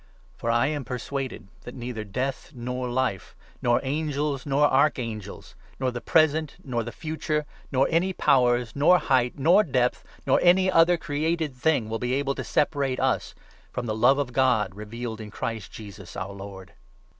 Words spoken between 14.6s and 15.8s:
revealed in Christ